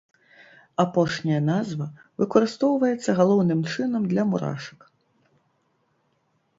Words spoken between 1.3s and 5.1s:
назва выкарыстоўваецца, галоўным чынам, для мурашак.